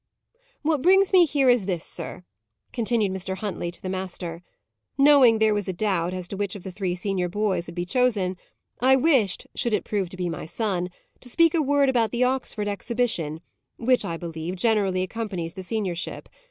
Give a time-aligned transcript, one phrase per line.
[0.63, 2.23] "What brings me here, is this, sir,"
[2.73, 3.37] continued Mr.
[3.37, 4.41] Huntley to the master.
[4.97, 7.85] "Knowing there was a doubt, as to which of the three senior boys would be
[7.85, 8.35] chosen,
[8.79, 12.23] I wished, should it prove to be my son, to speak a word about the
[12.23, 13.41] Oxford exhibition,
[13.77, 16.29] which, I believe, generally accompanies the seniorship.